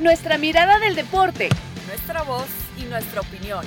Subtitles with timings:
[0.00, 1.48] Nuestra mirada del deporte.
[1.88, 2.46] Nuestra voz
[2.80, 3.64] y nuestra opinión.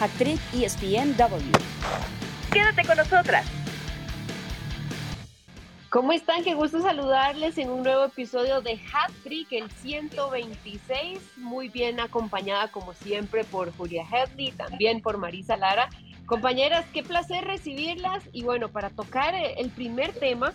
[0.00, 1.50] Actriz ESPNW.
[2.52, 3.44] Quédate con nosotras.
[5.90, 6.44] ¿Cómo están?
[6.44, 11.18] Qué gusto saludarles en un nuevo episodio de Hat Trick, el 126.
[11.38, 15.88] Muy bien acompañada, como siempre, por Julia Headley, también por Marisa Lara.
[16.26, 18.22] Compañeras, qué placer recibirlas.
[18.30, 20.52] Y bueno, para tocar el primer tema,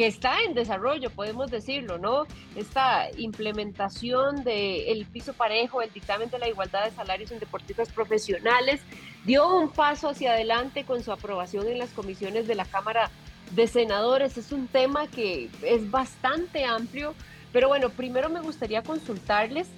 [0.00, 2.24] que está en desarrollo, podemos decirlo, ¿no?
[2.56, 8.80] Esta implementación del piso parejo, el dictamen de la igualdad de salarios en deportistas profesionales,
[9.26, 13.10] dio un paso hacia adelante con su aprobación en las comisiones de la Cámara
[13.50, 14.38] de Senadores.
[14.38, 17.14] Es un tema que es bastante amplio,
[17.52, 19.68] pero bueno, primero me gustaría consultarles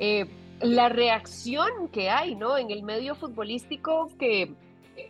[0.00, 0.26] eh,
[0.60, 2.58] la reacción que hay, ¿no?
[2.58, 4.54] En el medio futbolístico que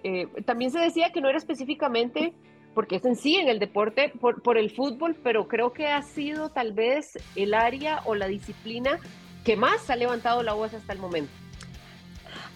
[0.05, 2.35] eh, también se decía que no era específicamente
[2.79, 6.01] porque es en sí en el deporte por, por el fútbol, pero creo que ha
[6.01, 9.01] sido tal vez el área o la disciplina
[9.45, 11.33] que más ha levantado la voz hasta el momento.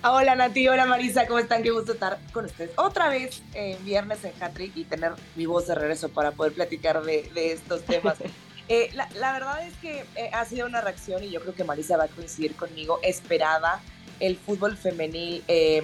[0.04, 1.64] Hola Nati, hola Marisa, ¿cómo están?
[1.64, 5.66] Qué gusto estar con ustedes otra vez en viernes en Hatrick y tener mi voz
[5.66, 8.18] de regreso para poder platicar de, de estos temas.
[8.68, 11.64] eh, la, la, verdad es que eh, ha sido una reacción y yo creo que
[11.64, 13.80] Marisa va a coincidir conmigo, esperada.
[14.20, 15.82] El fútbol femenil, eh,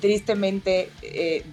[0.00, 1.44] tristemente, eh,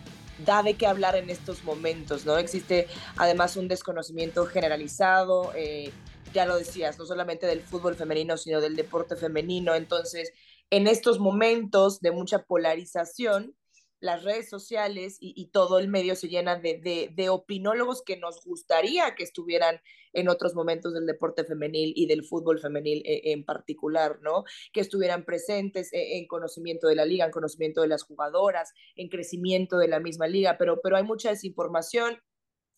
[0.46, 2.38] da de qué hablar en estos momentos, ¿no?
[2.38, 5.92] Existe además un desconocimiento generalizado, eh,
[6.34, 9.76] ya lo decías, no solamente del fútbol femenino, sino del deporte femenino.
[9.76, 10.34] Entonces,
[10.70, 13.56] en estos momentos de mucha polarización,
[14.00, 19.16] las redes sociales y, todo el medio se llena de, de, opinólogos que nos gustaría
[19.16, 19.82] que estuvieran
[20.14, 24.44] en otros momentos del deporte femenil y del fútbol femenil en particular, ¿no?
[24.72, 29.78] Que estuvieran presentes en conocimiento de la liga, en conocimiento de las jugadoras, en crecimiento
[29.78, 32.22] de la misma liga, pero, pero hay mucha desinformación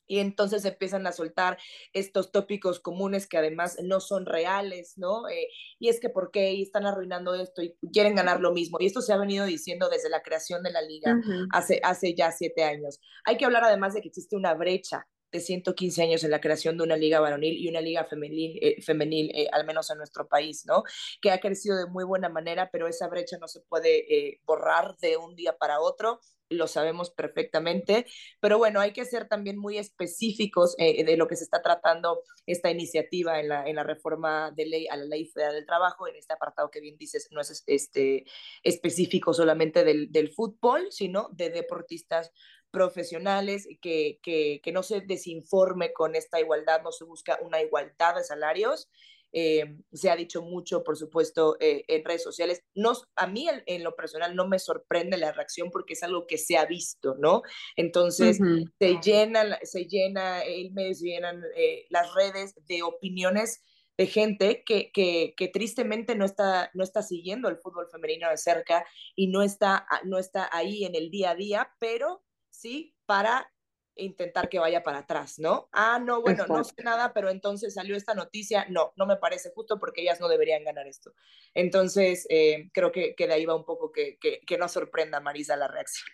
[0.09, 1.57] y entonces empiezan a soltar
[1.93, 5.29] estos tópicos comunes que además no son reales, ¿no?
[5.29, 8.77] Eh, y es que por qué y están arruinando esto y quieren ganar lo mismo.
[8.81, 11.47] Y esto se ha venido diciendo desde la creación de la liga uh -huh.
[11.51, 12.99] hace, hace ya siete años.
[13.23, 16.77] Hay que hablar además de que existe una brecha de 115 años en la creación
[16.77, 20.27] de una liga varonil y una liga femenil, eh, femenil eh, al menos en nuestro
[20.27, 20.83] país, ¿no?
[21.21, 24.97] Que ha crecido de muy buena manera, pero esa brecha no se puede eh, borrar
[24.97, 26.19] de un día para otro
[26.51, 28.07] lo sabemos perfectamente,
[28.39, 32.71] pero bueno, hay que ser también muy específicos de lo que se está tratando esta
[32.71, 36.15] iniciativa en la, en la reforma de ley a la ley federal del trabajo, en
[36.15, 38.25] este apartado que bien dices, no es este,
[38.63, 42.31] específico solamente del, del fútbol, sino de deportistas
[42.71, 48.15] profesionales, que, que, que no se desinforme con esta igualdad, no se busca una igualdad
[48.15, 48.89] de salarios,
[49.31, 52.63] eh, se ha dicho mucho, por supuesto, eh, en redes sociales.
[52.73, 56.25] No, a mí en, en, lo personal no me sorprende la reacción porque es algo
[56.25, 57.43] que se ha visto, ¿no?
[57.75, 58.71] Entonces, uh -huh.
[58.79, 63.61] se, llena, se llena el medio, se llenan eh, las redes de opiniones
[63.97, 68.37] de gente que, que, que, tristemente no está, no está siguiendo el fútbol femenino de
[68.37, 72.23] cerca y no está, no está ahí en el día a día, pero
[72.59, 73.51] sí para
[73.95, 75.69] intentar que vaya para atrás, ¿no?
[75.71, 76.57] Ah, no, bueno, Exacto.
[76.57, 80.19] no sé nada, pero entonces salió esta noticia, no, no me parece justo porque ellas
[80.19, 81.13] no deberían ganar esto.
[81.53, 85.19] Entonces, eh, creo que, que, de ahí va un poco que, que, que no sorprenda,
[85.19, 86.07] Marisa, la reacción.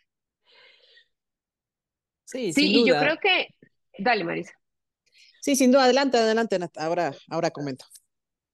[2.24, 3.50] Sí, sí y yo creo que...
[4.00, 4.54] Dale, Marisa.
[5.42, 7.86] Sí, sin duda, adelante, adelante, ahora, ahora comento.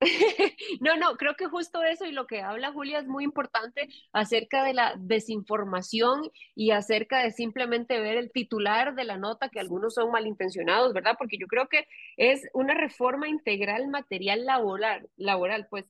[0.79, 4.63] no, no, creo que justo eso y lo que habla Julia es muy importante acerca
[4.63, 9.93] de la desinformación y acerca de simplemente ver el titular de la nota, que algunos
[9.93, 11.15] son malintencionados, ¿verdad?
[11.19, 15.85] Porque yo creo que es una reforma integral material laboral, laboral pues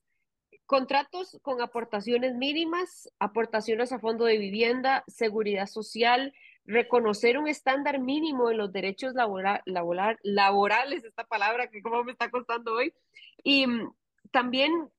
[0.66, 6.34] contratos con aportaciones mínimas, aportaciones a fondo de vivienda, seguridad social,
[6.64, 12.12] reconocer un estándar mínimo en los derechos laboral, laboral, laborales, esta palabra que como me
[12.12, 12.94] está costando hoy,
[13.42, 13.66] y
[14.32, 14.90] también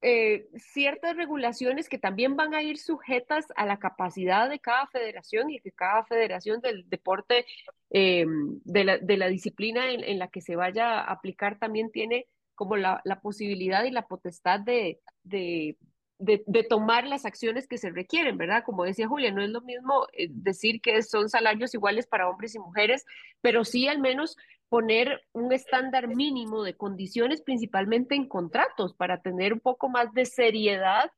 [0.00, 5.50] eh, ciertas regulaciones que también van a ir sujetas a la capacidad de cada federación
[5.50, 7.46] y que cada federación del deporte,
[7.90, 8.24] eh,
[8.64, 8.84] de,
[9.16, 13.90] la, disciplina en, la que se vaya a aplicar, también tiene como la, posibilidad y
[13.90, 18.62] la potestad de, de, tomar las acciones que se requieren, ¿verdad?
[18.64, 22.54] Como decía Julia, no es lo mismo eh, decir que son salarios iguales para hombres
[22.54, 23.04] y mujeres,
[23.40, 24.36] pero sí al menos
[24.68, 30.26] poner un estándar mínimo de condiciones, principalmente en contratos, para tener un poco más de
[30.26, 31.10] seriedad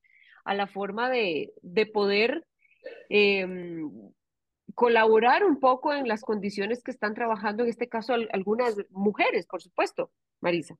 [0.44, 2.46] a la forma de, de poder
[3.08, 3.46] eh,
[4.74, 9.62] colaborar un poco en las condiciones que están trabajando, en este caso, algunas mujeres, por
[9.62, 10.10] supuesto,
[10.40, 10.76] Marisa.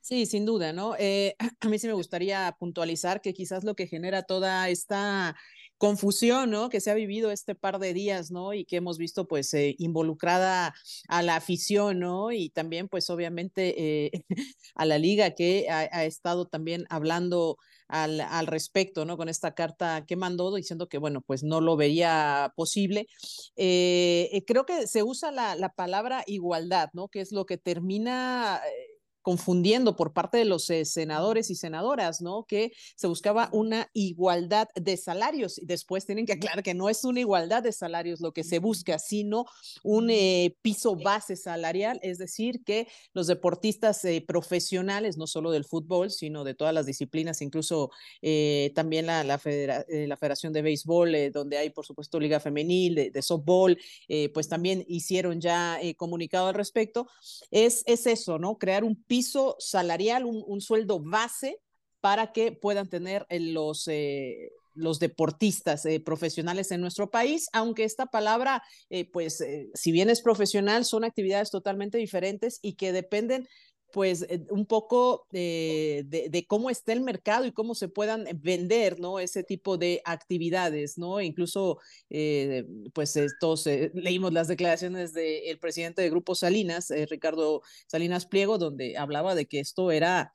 [0.00, 0.94] Sí, sin duda, ¿no?
[0.98, 5.36] Eh, a mí sí me gustaría puntualizar que quizás lo que genera toda esta
[5.78, 6.68] confusión, ¿no?
[6.68, 8.54] Que se ha vivido este par de días, ¿no?
[8.54, 10.74] Y que hemos visto, pues, eh, involucrada
[11.08, 12.32] a la afición, ¿no?
[12.32, 14.24] Y también, pues, obviamente, eh,
[14.74, 17.58] a la liga que ha, estado también hablando
[17.88, 19.16] al, respecto, ¿no?
[19.16, 23.08] Con esta carta que mandó diciendo que, bueno, pues no lo veía posible.
[23.56, 27.08] Eh, creo que se usa la, palabra igualdad, ¿no?
[27.08, 28.60] Que es lo que termina
[29.26, 32.44] confundiendo por parte de los eh, senadores y senadoras, ¿no?
[32.44, 35.60] Que se buscaba una igualdad de salarios.
[35.64, 39.00] Después tienen que aclarar que no es una igualdad de salarios lo que se busca,
[39.00, 39.44] sino
[39.82, 45.64] un eh, piso base salarial, es decir, que los deportistas eh, profesionales, no solo del
[45.64, 47.90] fútbol, sino de todas las disciplinas, incluso
[48.22, 52.38] eh, también la, la, federa eh, la, Federación de Béisbol, donde hay, por supuesto, Liga
[52.38, 53.76] Femenil, de, de softball,
[54.32, 57.08] pues también hicieron ya comunicado al respecto,
[57.50, 58.56] es, es eso, ¿no?
[58.56, 61.58] Crear un piso piso salarial, un, sueldo base
[62.02, 68.06] para que puedan tener los, eh, los deportistas eh, profesionales en nuestro país, aunque esta
[68.06, 73.48] palabra, eh, pues, eh, si bien es profesional, son actividades totalmente diferentes y que dependen
[73.92, 78.26] pues eh, un poco de, de, de, cómo está el mercado y cómo se puedan
[78.42, 79.18] vender, ¿no?
[79.18, 81.20] Ese tipo de actividades, ¿no?
[81.20, 81.78] Incluso,
[82.10, 88.26] eh, pues estos, eh, leímos las declaraciones del presidente de Grupo Salinas, eh, Ricardo Salinas
[88.26, 90.32] Pliego, donde hablaba de que esto era,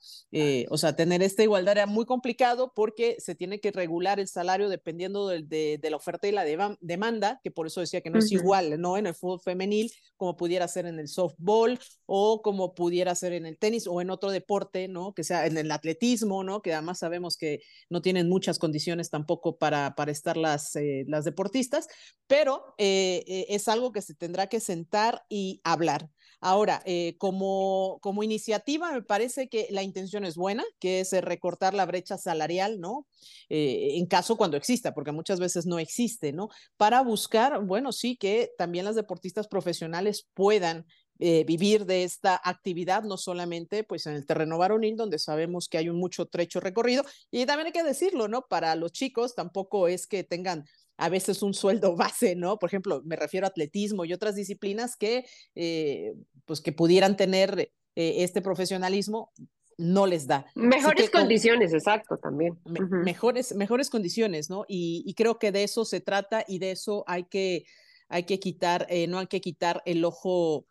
[0.68, 4.68] o sea, tener esta igualdad era muy complicado porque se tiene que regular el salario
[4.68, 6.44] dependiendo de, de, la oferta y la
[6.80, 8.96] demanda, que por eso decía que no es igual, ¿no?
[8.96, 13.41] En el fútbol femenil, como pudiera ser en el softball o como pudiera ser en
[13.46, 15.14] el tenis o en otro deporte, ¿no?
[15.14, 16.62] Que sea en el atletismo, ¿no?
[16.62, 21.24] Que además sabemos que no tienen muchas condiciones tampoco para, para estar las, eh, las
[21.24, 21.88] deportistas,
[22.26, 26.08] pero eh, eh, es algo que se tendrá que sentar y hablar.
[26.44, 26.82] Ahora,
[27.18, 32.18] como, como iniciativa, me parece que la intención es buena, que es recortar la brecha
[32.18, 33.06] salarial, ¿no?
[33.48, 36.48] En caso cuando exista, porque muchas veces no existe, ¿no?
[36.76, 40.84] Para buscar, bueno, sí, que también las deportistas profesionales puedan
[41.18, 45.78] eh, vivir de esta actividad, no solamente pues en el terreno varonil, donde sabemos que
[45.78, 48.46] hay un mucho trecho recorrido, y también hay que decirlo, ¿no?
[48.48, 50.64] Para los chicos tampoco es que tengan
[50.96, 52.58] a veces un sueldo base, ¿no?
[52.58, 55.24] Por ejemplo, me refiero a atletismo y otras disciplinas que,
[55.54, 56.14] eh,
[56.44, 57.58] pues que pudieran tener
[57.94, 59.32] eh, este profesionalismo,
[59.78, 60.46] no les da.
[60.54, 62.58] Mejores que, condiciones, con, exacto, también.
[62.64, 63.04] Me, uh -huh.
[63.04, 64.64] mejores, mejores condiciones, ¿no?
[64.68, 67.64] Y, y, creo que de eso se trata y de eso hay que,
[68.08, 70.66] hay que quitar, eh, no hay que quitar el ojo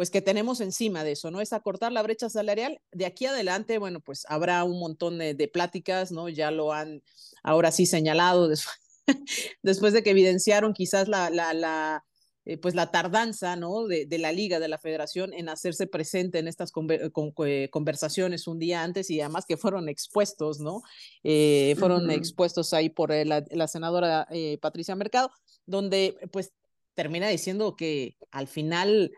[0.00, 1.42] pues que tenemos encima de eso, ¿no?
[1.42, 2.80] Es acortar la brecha salarial.
[2.90, 6.30] De aquí adelante, bueno, pues habrá un montón de, de pláticas, ¿no?
[6.30, 7.02] Ya lo han
[7.42, 8.78] ahora sí señalado después,
[9.62, 12.06] después de que evidenciaron quizás la, la, la
[12.46, 13.86] eh, pues la tardanza ¿no?
[13.88, 17.68] de, de, la liga, de la federación en hacerse presente en estas conver con, eh,
[17.70, 20.80] conversaciones un día antes y además que fueron expuestos, ¿no?
[21.24, 22.16] Eh, fueron uh -huh.
[22.16, 24.26] expuestos ahí por eh, la, la senadora
[24.62, 25.30] Patricia Mercado,
[25.66, 26.54] donde pues
[26.94, 29.12] termina diciendo que al final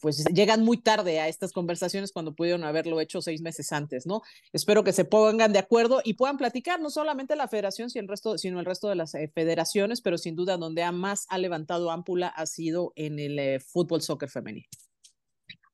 [0.00, 4.22] pues llegan muy tarde a estas conversaciones cuando pudieron haberlo hecho seis meses antes, ¿no?
[4.52, 8.08] Espero que se pongan de acuerdo y puedan platicar no solamente la federación, sino el
[8.08, 11.90] resto, sino el resto de las eh, federaciones, pero sin duda donde más ha levantado
[11.90, 14.66] ámpula ha sido en el eh, fútbol soccer femenino.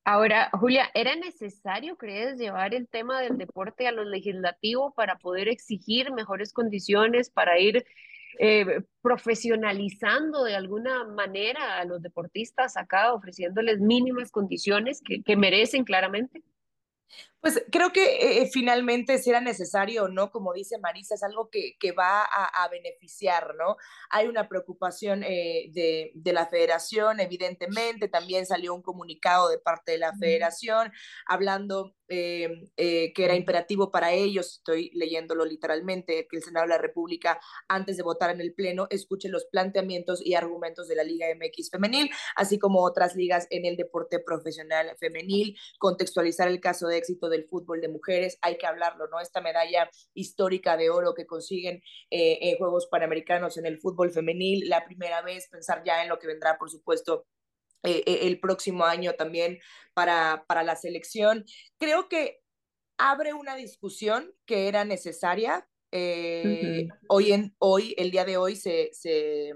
[0.04, 5.48] Ahora, Julia, ¿era necesario, crees, llevar el tema del deporte a lo legislativo para poder
[5.48, 7.84] exigir mejores condiciones, para ir
[8.38, 15.84] eh, profesionalizando de alguna manera a los deportistas acá, ofreciéndoles mínimas condiciones que, que merecen
[15.84, 16.42] claramente?
[17.40, 21.49] Pues creo que eh, finalmente si era necesario o no, como dice Marisa, es algo
[21.49, 23.76] que, que va a, a, beneficiar, ¿no?
[24.10, 29.92] Hay una preocupación eh, de, de, la federación, evidentemente, también salió un comunicado de parte
[29.92, 30.92] de la federación
[31.26, 36.71] hablando eh, eh, que era imperativo para ellos, estoy leyéndolo literalmente, que el Senado de
[36.71, 41.05] la República, antes de votar en el Pleno, escuche los planteamientos y argumentos de la
[41.05, 46.88] Liga MX femenil, así como otras ligas en el deporte profesional femenil, contextualizar el caso
[46.88, 49.21] de éxito del fútbol de mujeres, hay que hablarlo, ¿no?
[49.21, 54.69] Esta medalla histórica de oro que consiguen eh, en Juegos Panamericanos en el fútbol femenil,
[54.69, 57.26] la primera vez, pensar ya en lo que vendrá, por supuesto,
[57.82, 59.58] eh, el próximo año también
[59.94, 61.44] para, para la selección.
[61.78, 62.40] Creo que
[62.99, 65.66] abre una discusión que era necesaria.
[65.92, 66.99] Eh, uh -huh.
[67.08, 69.52] hoy, en, hoy, el día de hoy, se, se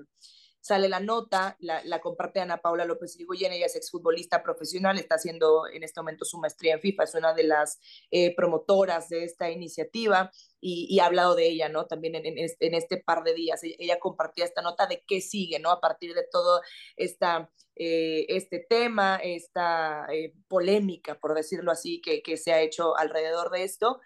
[0.64, 5.16] sale la nota, la, la, comparte Ana Paula López Irigoyen, ella es exfutbolista profesional, está
[5.16, 7.78] haciendo en este momento su maestría en FIFA, es una de las
[8.10, 10.30] eh, promotoras de esta iniciativa
[10.62, 11.84] y, y, ha hablado de ella, ¿no?
[11.84, 15.20] También en, en, este, este, par de días, ella, ella, compartía esta nota de qué
[15.20, 15.70] sigue, ¿no?
[15.70, 16.62] A partir de todo
[16.96, 22.96] esta, eh, este tema, esta eh, polémica, por decirlo así, que, que, se ha hecho
[22.96, 24.00] alrededor de esto.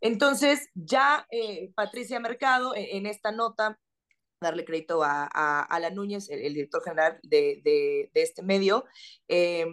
[0.00, 1.26] Entonces, ya
[1.74, 3.80] Patricia Mercado en, en esta nota
[4.40, 8.84] darle crédito a, a Núñez, el, director general de, este medio.
[9.28, 9.66] Eh,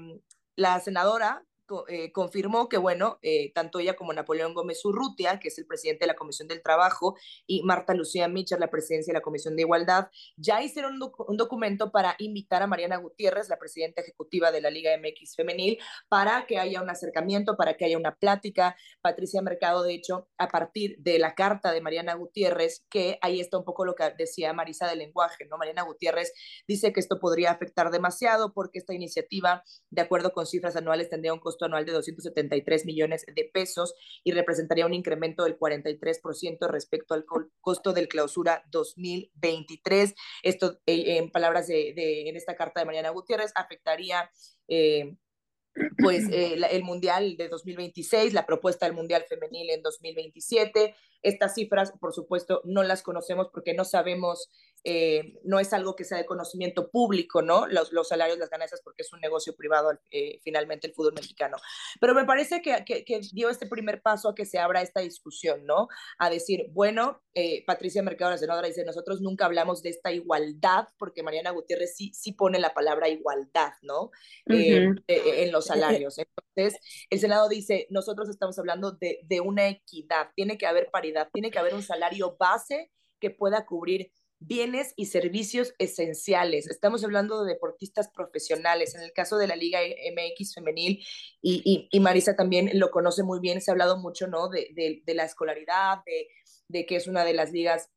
[0.56, 1.44] la senadora
[1.88, 6.04] eh, confirmó que, bueno, eh, tanto ella como Napoleón Gómez Urrutia, que es el presidente
[6.04, 7.16] de la Comisión del Trabajo,
[7.48, 11.30] y Marta Lucía Mitchell, la presidencia de la Comisión de Igualdad, ya hicieron un, doc
[11.30, 15.80] un, documento para invitar a Mariana Gutiérrez, la presidenta ejecutiva de la Liga MX Femenil,
[16.10, 18.76] para que haya un acercamiento, para que haya una plática.
[19.02, 23.58] Patricia Mercado, de hecho, a partir de la carta de Mariana Gutiérrez, que ahí está
[23.58, 25.58] un poco lo que decía Marisa del lenguaje, ¿no?
[25.58, 26.34] Mariana Gutiérrez
[26.68, 31.34] dice que esto podría afectar demasiado porque esta iniciativa, de acuerdo con cifras anuales, tendría
[31.34, 37.14] un costo anual de 273 millones de pesos y representaría un incremento del 43% respecto
[37.14, 37.26] al
[37.62, 40.16] costo del clausura 2023.
[40.44, 44.30] Esto, eh, en palabras de, en esta carta de Mariana Gutiérrez, afectaría
[44.68, 45.18] eh,
[45.98, 50.96] pues eh, el Mundial de 2026, la propuesta del Mundial Femenil en 2027.
[51.24, 54.52] Estas cifras, por supuesto, no las conocemos porque no sabemos
[54.84, 57.68] eh, no es algo que sea de conocimiento público, ¿no?
[57.68, 61.58] Los, los salarios, las ganancias, porque es un negocio privado eh, finalmente el fútbol mexicano.
[62.02, 65.00] Pero me parece que, que, que, dio este primer paso a que se abra esta
[65.00, 65.88] discusión, ¿no?
[66.18, 70.88] A decir, bueno, eh, Patricia Mercado, la senadora, dice, nosotros nunca hablamos de esta igualdad,
[70.98, 74.12] porque Mariana Gutiérrez sí, sí pone la palabra igualdad, ¿no?
[74.48, 75.04] Uh -huh.
[75.08, 76.18] en los salarios.
[76.18, 81.30] Entonces, el Senado dice, nosotros estamos hablando de, de una equidad, tiene que haber paridad,
[81.32, 84.12] tiene que haber un salario base que pueda cubrir
[84.46, 86.68] bienes y servicios esenciales.
[86.68, 88.96] Estamos hablando de deportistas profesionales.
[88.96, 91.04] En el caso de la Liga MX femenil,
[91.42, 94.50] y, y, Marisa también lo conoce muy bien, se ha hablado mucho ¿no?
[94.50, 96.28] de, de, de la escolaridad, de,
[96.68, 97.90] de, que es una de las ligas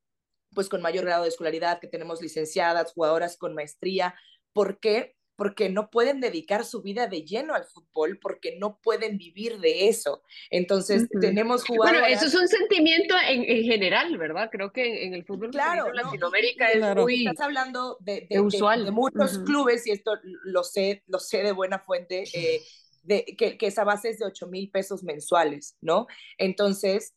[0.55, 4.15] pues con mayor grado de escolaridad, que tenemos licenciadas, jugadoras con maestría.
[4.53, 5.16] ¿Por qué?
[5.37, 9.89] Porque no pueden dedicar su vida de lleno al fútbol, porque no pueden vivir de
[9.89, 10.23] eso.
[10.51, 11.21] Entonces, uh -huh.
[11.21, 12.01] tenemos jugadores...
[12.01, 14.49] Bueno, eso es un sentimiento en, en general, ¿verdad?
[14.51, 17.03] Creo que en, el fútbol claro, en Latinoamérica es claro.
[17.03, 18.81] muy Estás hablando de, de, usual.
[18.81, 19.45] de, de muchos uh -huh.
[19.45, 20.13] clubes, y esto
[20.45, 22.63] lo sé, lo sé de buena fuente, eh,
[23.03, 26.07] de, que, que esa base es de 8 mil pesos mensuales, ¿no?
[26.39, 27.15] Entonces,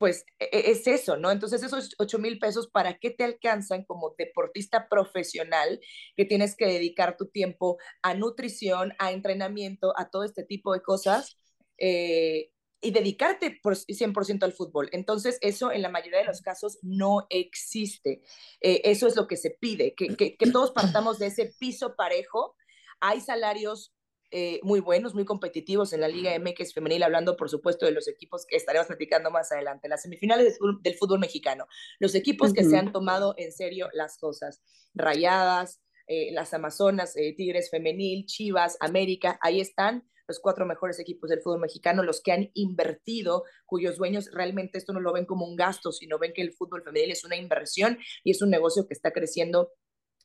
[0.00, 1.30] pues es eso, ¿no?
[1.30, 5.78] Entonces esos 8 mil pesos, ¿para qué te alcanzan como deportista profesional
[6.16, 10.80] que tienes que dedicar tu tiempo a nutrición, a entrenamiento, a todo este tipo de
[10.80, 11.36] cosas?
[11.76, 14.88] Eh, y dedicarte por 100% al fútbol.
[14.92, 18.22] Entonces, eso en la mayoría de los casos no existe.
[18.62, 21.94] Eh, eso es lo que se pide, que, que, que todos partamos de ese piso
[21.94, 22.56] parejo.
[23.00, 23.92] Hay salarios
[24.30, 28.06] eh, muy buenos, muy competitivos en la Liga MX femenil, hablando por supuesto de los
[28.08, 31.66] equipos que estaremos platicando más adelante, las semifinales del fútbol mexicano,
[31.98, 32.56] los equipos uh -huh.
[32.56, 34.62] que se han tomado en serio las cosas,
[34.94, 41.28] Rayadas, eh, las Amazonas, eh, Tigres femenil, Chivas, América, ahí están los cuatro mejores equipos
[41.28, 45.44] del fútbol mexicano, los que han invertido, cuyos dueños realmente esto no lo ven como
[45.44, 48.86] un gasto, sino ven que el fútbol femenil es una inversión y es un negocio
[48.86, 49.72] que está creciendo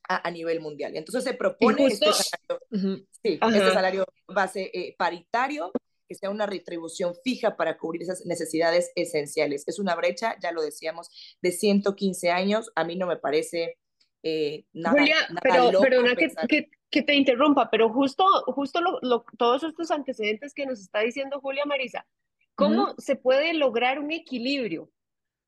[0.07, 0.95] a, a, nivel mundial.
[0.95, 3.07] Entonces se propone justo, este, salario, uh -huh.
[3.23, 5.71] sí, este salario base eh, paritario,
[6.07, 9.63] que sea una retribución fija para cubrir esas necesidades esenciales.
[9.67, 11.09] Es una brecha, ya lo decíamos,
[11.41, 12.71] de 115 años.
[12.75, 13.77] A mí no me parece
[14.21, 18.81] eh, nada, Julia, nada pero, loco perdona que, que, que, te interrumpa, pero justo, justo
[18.81, 22.07] lo, lo, todos estos antecedentes que nos está diciendo Julia Marisa,
[22.55, 22.95] ¿cómo uh -huh.
[22.97, 24.89] se puede lograr un equilibrio?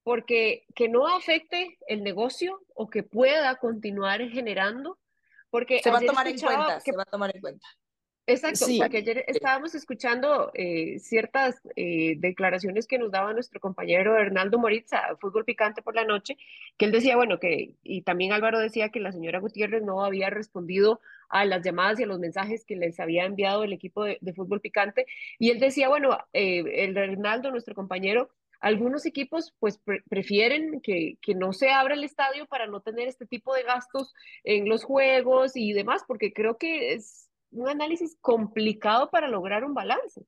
[0.07, 4.97] Porque que no afecte el negocio o que pueda continuar generando,
[5.49, 7.67] porque se va a tomar en cuenta, que, se va a tomar en cuenta.
[8.25, 8.79] Exacto, sí.
[8.79, 15.01] porque ayer estábamos escuchando eh, ciertas eh, declaraciones que nos daba nuestro compañero Hernaldo Moritza,
[15.19, 16.37] Fútbol Picante por la noche,
[16.77, 20.29] que él decía, bueno, que, y también Álvaro decía que la señora Gutiérrez no había
[20.29, 24.19] respondido a las llamadas y a los mensajes que les había enviado el equipo de,
[24.21, 25.05] de Fútbol Picante,
[25.37, 31.17] y él decía, bueno, eh, el Hernaldo, nuestro compañero, algunos equipos pues pre prefieren que,
[31.21, 34.83] que, no se abra el estadio para no tener este tipo de gastos en los
[34.83, 40.25] juegos y demás, porque creo que es un análisis complicado para lograr un balance.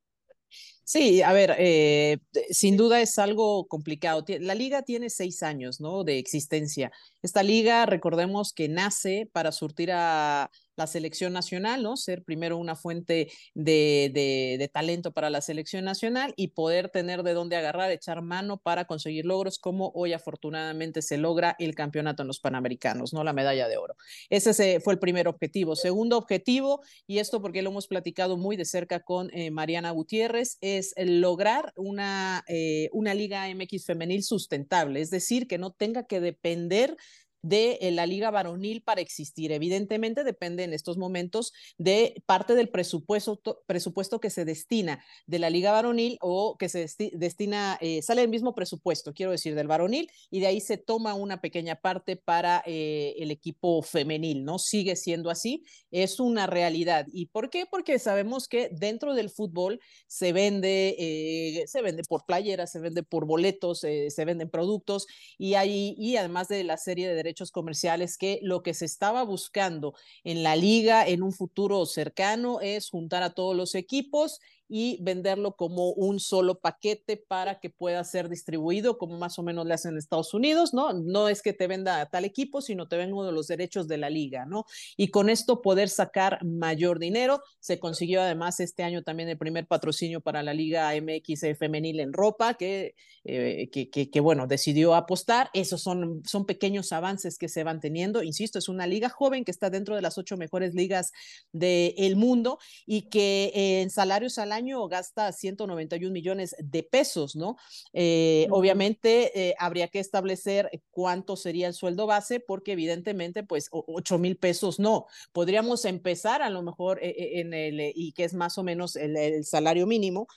[0.83, 2.17] Sí, a ver, eh,
[2.49, 4.25] sin duda es algo complicado.
[4.39, 6.03] La liga tiene seis años, ¿no?
[6.03, 6.91] De existencia.
[7.21, 11.97] Esta liga, recordemos que nace para surtir a la selección nacional, ¿no?
[11.97, 17.33] Ser primero una fuente de, de, talento para la selección nacional y poder tener de
[17.33, 22.27] dónde agarrar, echar mano para conseguir logros como hoy afortunadamente se logra el campeonato en
[22.27, 23.23] los Panamericanos, ¿no?
[23.23, 23.95] La medalla de oro.
[24.29, 25.75] Ese fue el primer objetivo.
[25.75, 30.57] Segundo objetivo, y esto porque lo hemos platicado muy de cerca con eh, Mariana Gutiérrez,
[30.61, 36.21] es lograr una, eh, una Liga MX femenil sustentable, es decir, que no tenga que
[36.21, 36.95] depender
[37.41, 39.51] de eh, la liga varonil para existir.
[39.51, 45.49] Evidentemente depende en estos momentos de parte del presupuesto, presupuesto que se destina de la
[45.49, 50.09] liga varonil o que se destina, eh, sale el mismo presupuesto, quiero decir, del varonil,
[50.29, 54.59] y de ahí se toma una pequeña parte para eh, el equipo femenil, ¿no?
[54.59, 57.05] Sigue siendo así, es una realidad.
[57.11, 57.65] ¿Y por qué?
[57.65, 63.25] Porque sabemos que dentro del fútbol se vende, se vende por playeras, se vende por
[63.25, 68.39] boletos, se venden productos, y, hay, y además de la serie de derechos comerciales que
[68.41, 69.93] lo que se estaba buscando
[70.23, 75.55] en la liga en un futuro cercano es juntar a todos los equipos y venderlo
[75.55, 79.93] como un solo paquete para que pueda ser distribuido, como más o menos le hacen
[79.93, 80.93] en Estados Unidos, ¿no?
[80.93, 84.11] No es que te venda tal equipo, sino te vendo de los derechos de la
[84.11, 84.65] liga, ¿no?
[84.95, 87.41] Y con esto poder sacar mayor dinero.
[87.59, 92.13] Se consiguió además este año también el primer patrocinio para la Liga MX femenil en
[92.13, 95.49] ropa, que, eh, que, que, bueno, decidió apostar.
[95.53, 98.21] Esos son, son pequeños avances que se van teniendo.
[98.21, 101.11] Insisto, es una liga joven que está dentro de las ocho mejores ligas
[101.51, 107.57] del mundo y que en salarios al año año gasta 191 millones de pesos, ¿no?
[107.93, 114.17] Eh, obviamente eh, habría que establecer cuánto sería el sueldo base, porque evidentemente, pues 8
[114.17, 115.05] mil pesos no.
[115.31, 119.43] Podríamos empezar a lo mejor eh, en el, y que es más o menos el
[119.45, 120.27] salario mínimo,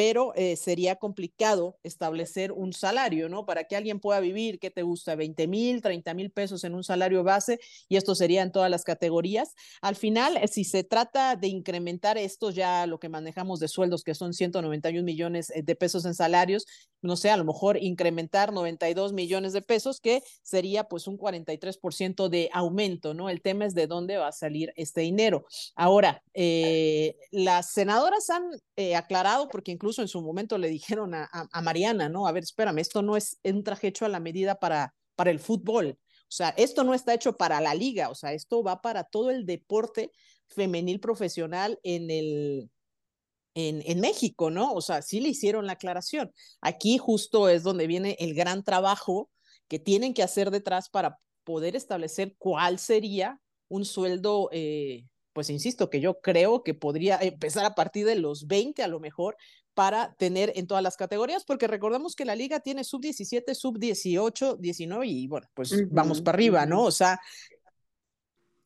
[0.00, 3.44] pero eh, sería complicado establecer un salario, ¿no?
[3.44, 5.14] Para que alguien pueda vivir, ¿qué te gusta?
[5.14, 8.82] 20 mil, 30 mil pesos en un salario base y esto sería en todas las
[8.82, 9.54] categorías.
[9.82, 14.02] Al final, eh, si se trata de incrementar esto, ya lo que manejamos de sueldos,
[14.02, 16.64] que son 191 millones eh, de pesos en salarios,
[17.02, 22.30] no sé, a lo mejor incrementar 92 millones de pesos, que sería pues un 43%
[22.30, 23.28] de aumento, ¿no?
[23.28, 25.44] El tema es de dónde va a salir este dinero.
[25.74, 26.22] Ahora,
[27.32, 28.44] las senadoras han
[28.96, 32.26] aclarado, porque incluso en su momento le dijeron a, Mariana, ¿no?
[32.26, 35.40] A ver, espérame, esto no es un traje hecho a la medida para, para el
[35.40, 35.98] fútbol.
[35.98, 39.30] O sea, esto no está hecho para la liga, o sea, esto va para todo
[39.30, 40.12] el deporte
[40.48, 42.70] femenil profesional en el,
[43.54, 44.72] en, en, México, ¿no?
[44.72, 46.32] O sea, sí le hicieron la aclaración.
[46.60, 49.30] Aquí justo es donde viene el gran trabajo
[49.68, 55.90] que tienen que hacer detrás para poder establecer cuál sería un sueldo eh, pues insisto
[55.90, 59.36] que yo creo que podría empezar a partir de los 20 a lo mejor
[59.80, 63.78] para tener en todas las categorías, porque recordemos que la liga tiene sub 17, sub
[63.78, 66.84] 18, 19 y bueno, pues vamos para arriba, ¿no?
[66.84, 67.18] O sea,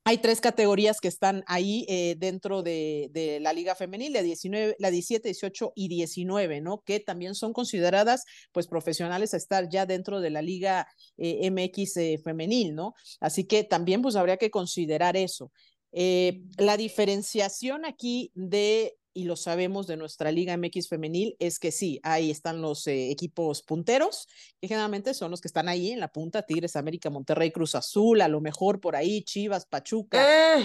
[0.02, 4.74] hay tres categorías que están ahí eh, dentro de, de, la liga femenil, la, 19,
[4.80, 6.82] la 17, 18 y 19, ¿no?
[6.84, 11.96] Que también son consideradas pues profesionales a estar ya dentro de la liga eh, MX
[11.98, 12.96] eh, femenil, ¿no?
[13.20, 15.52] Así que también pues habría que considerar eso.
[15.96, 21.70] Eh, la diferenciación aquí de, y lo sabemos de nuestra Liga MX femenil, es que
[21.70, 24.29] sí, ahí están los eh, equipos punteros,
[24.61, 28.20] que generalmente son los que están ahí en la punta, Tigres, América, Monterrey, Cruz Azul,
[28.20, 30.20] a lo mejor por ahí, Chivas, Pachuca.
[30.20, 30.64] Eh,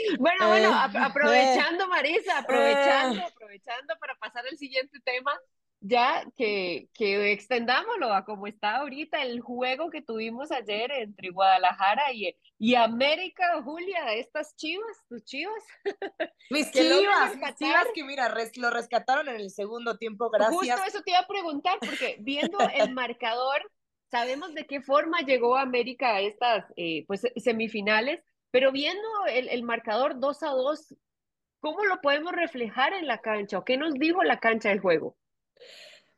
[0.18, 5.32] bueno, bueno, aprovechando, Marisa, aprovechando, aprovechando para pasar al siguiente tema
[5.80, 12.12] ya que, que extendámoslo a como está ahorita el juego que tuvimos ayer entre Guadalajara
[12.12, 15.64] y, y América, Julia, estas chivas, tus chivas.
[16.50, 20.54] Mis chivas, mis chivas que mira, lo rescataron en el segundo tiempo, gracias.
[20.54, 23.70] Justo eso te iba a preguntar, porque viendo el marcador,
[24.10, 29.62] sabemos de qué forma llegó América a estas eh, pues, semifinales, pero viendo el, el
[29.62, 30.96] marcador 2 a 2,
[31.60, 33.58] ¿cómo lo podemos reflejar en la cancha?
[33.58, 35.16] ¿O qué nos dijo la cancha del juego?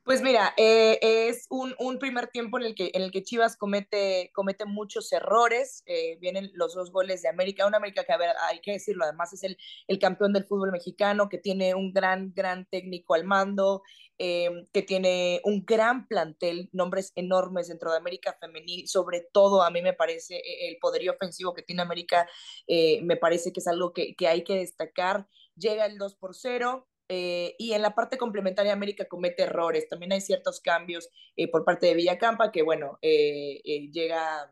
[0.04, 3.56] Pues mira, eh, es un, un, primer tiempo en el que, en el que Chivas
[3.56, 5.84] comete, comete muchos errores.
[5.86, 7.68] Eh, vienen los dos goles de América.
[7.68, 10.72] Una América que, a ver, hay que decirlo, además es el, el campeón del fútbol
[10.72, 13.82] mexicano, que tiene un gran, gran técnico al mando,
[14.18, 18.88] eh, que tiene un gran plantel, nombres enormes dentro de América Femenil.
[18.88, 22.28] Sobre todo, a mí me parece el poderío ofensivo que tiene América,
[22.66, 25.28] me parece que es algo que, que hay que destacar.
[25.54, 29.86] Llega el 2 por 0 eh, y en la parte complementaria América comete errores.
[29.86, 33.60] También hay ciertos cambios eh, por parte de Villacampa, que bueno, eh,
[33.92, 34.50] llega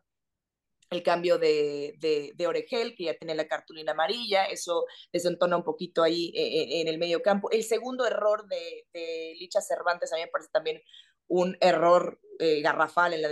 [0.90, 1.94] el cambio de,
[2.36, 6.98] de, Oregel, que ya tiene la cartulina amarilla, eso desentona un poquito ahí en el
[6.98, 7.50] medio campo.
[7.50, 10.82] El segundo error de, de Licha Cervantes a mí me parece también
[11.28, 12.20] un error
[12.62, 13.28] garrafal en la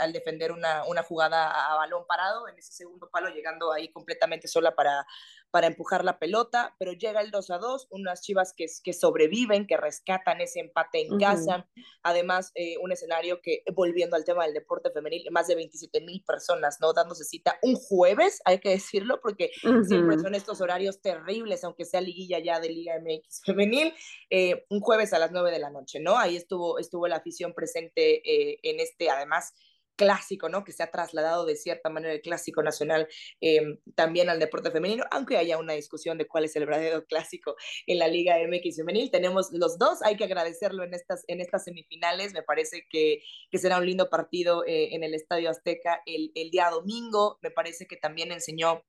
[0.00, 3.92] al, defender una, una jugada a, a, balón parado, en ese segundo palo llegando ahí
[3.92, 5.04] completamente sola para,
[5.50, 9.66] para empujar la pelota, pero llega el 2 a 2, unas chivas que, que sobreviven,
[9.66, 11.68] que rescatan ese empate en casa,
[12.02, 16.22] además eh, un escenario que, volviendo al tema del deporte femenil, más de 27 mil
[16.22, 16.92] personas, ¿no?
[16.92, 19.50] Dándose cita un jueves, hay que decirlo, porque
[19.86, 23.94] siempre son estos horarios terribles, aunque sea liguilla ya de Liga MX femenil,
[24.30, 26.18] eh, un jueves a las 9 de la noche, ¿no?
[26.18, 29.54] Ahí estuvo, estuvo la afición presente eh, en este, además,
[29.98, 30.64] clásico, ¿no?
[30.64, 33.06] Que se ha trasladado de cierta manera el clásico nacional
[33.42, 37.56] em, también al deporte femenino, aunque haya una discusión de cuál es el verdadero clásico
[37.86, 39.10] en la Liga MX femenil.
[39.10, 42.32] Tenemos los dos, hay que agradecerlo en estas, en estas semifinales.
[42.32, 43.18] Me parece que,
[43.50, 47.38] que será un lindo partido eh, en el Estadio Azteca el, el día domingo.
[47.42, 48.84] Me parece que también enseñó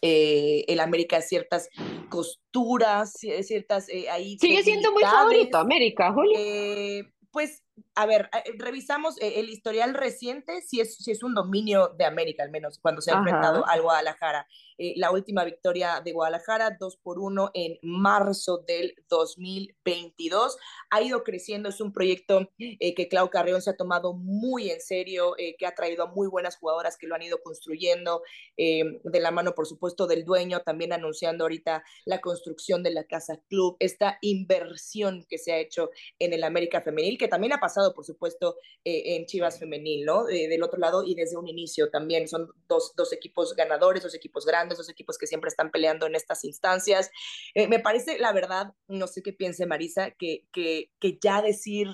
[0.00, 1.68] eh, el América ciertas
[2.08, 4.38] costuras, ciertas eh, ahí.
[4.38, 6.38] Sigue siendo muy favorito América, Julio.
[6.38, 7.64] Eh, pues
[7.94, 12.04] a ver, eh, revisamos eh, el historial reciente, si es, si es un dominio de
[12.04, 14.46] América, al menos cuando se ha enfrentado al Guadalajara.
[14.80, 20.56] Eh, la última victoria de Guadalajara, 2 por 1 en marzo del 2022.
[20.90, 25.34] Ha ido creciendo, es un proyecto que Clau Carreón se ha tomado muy en serio,
[25.58, 28.22] que ha traído a muy buenas jugadoras que lo han ido construyendo,
[28.56, 33.40] de la mano, por supuesto, del dueño, también anunciando ahorita la construcción de la Casa
[33.48, 37.67] Club, esta inversión que se ha hecho en el América Femenil, que también ha pasado
[37.94, 40.28] por supuesto, eh, en Chivas Femenil, ¿no?
[40.28, 44.14] Eh, del otro lado y desde un inicio también son dos, dos, equipos ganadores, dos
[44.14, 47.10] equipos grandes, dos equipos que siempre están peleando en estas instancias.
[47.54, 51.88] Eh, me parece, la verdad, no sé qué piense Marisa, que, que, que ya decir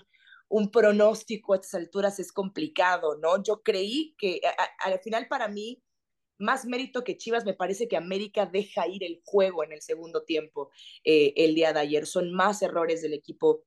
[0.49, 3.43] un pronóstico a estas alturas es complicado, ¿no?
[3.43, 4.41] Yo creí que
[4.79, 5.83] al final para mí
[6.39, 10.25] más mérito que Chivas, me parece que América deja ir el juego en el segundo
[10.25, 10.71] tiempo
[11.05, 12.07] el día de ayer.
[12.07, 13.65] Son más errores del equipo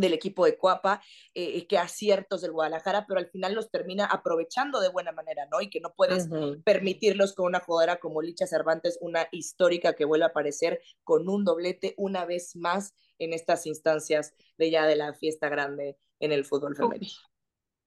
[0.00, 1.02] del equipo de Cuapa,
[1.34, 5.60] eh, que aciertos del Guadalajara, pero al final los termina aprovechando de buena manera, ¿no?
[5.60, 6.28] Y que no puedes
[6.64, 11.44] permitirlos con una jugadora como Licha Cervantes, una histórica que vuelve a aparecer con un
[11.44, 16.44] doblete una vez más en estas instancias de ya de la fiesta grande en el
[16.44, 17.12] fútbol femenino.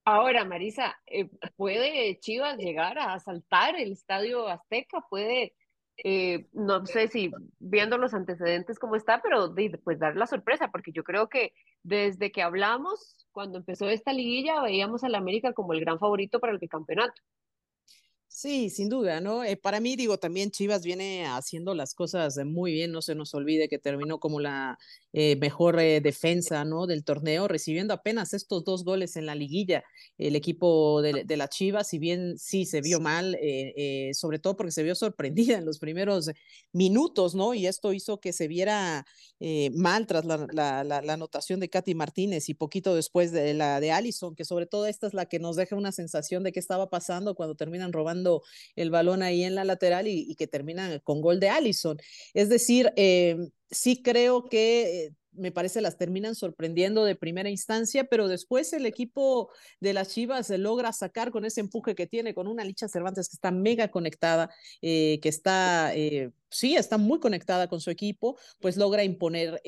[0.05, 5.05] Ahora, Marisa, eh, ¿puede Chivas llegar a asaltar el estadio Azteca?
[5.09, 5.53] ¿Puede
[5.97, 10.91] eh, no sé si viendo los antecedentes cómo está, pero pues dar la sorpresa, porque
[10.91, 15.81] yo creo que desde que hablamos, cuando empezó esta liguilla, veíamos al América como el
[15.81, 17.21] gran favorito para el bicampeonato.
[18.43, 19.45] Sí, sin duda, ¿no?
[19.45, 23.33] Eh, para mí, digo, también Chivas viene haciendo las cosas muy bien, no se nos
[23.33, 24.77] olvide que terminó como la
[25.13, 26.85] eh, mejor eh, defensa, ¿no?
[26.85, 29.85] Del torneo, recibiendo apenas estos dos goles en la liguilla.
[30.17, 33.37] El equipo de, de la Chivas, si bien sí se vio mal,
[34.13, 36.29] sobre todo porque se vio sorprendida en los primeros
[36.73, 37.53] minutos, ¿no?
[37.53, 39.05] Y esto hizo que se viera
[39.73, 43.79] mal tras la, la, la, la, anotación de Katy Martínez y poquito después de la
[43.79, 46.59] de Allison, que sobre todo esta es la que nos deja una sensación de qué
[46.59, 48.32] estaba pasando cuando terminan robando
[48.75, 51.97] el balón ahí en la lateral y, que terminan con gol de Allison.
[52.33, 53.37] Es decir, eh,
[53.69, 58.85] sí creo que eh, me parece las terminan sorprendiendo de primera instancia, pero después el
[58.85, 63.29] equipo de las Chivas logra sacar con ese empuje que tiene, con una Licha Cervantes
[63.29, 64.51] que está mega conectada,
[64.83, 65.91] eh, que está
[66.49, 69.59] sí, está muy conectada con su equipo, pues logra imponer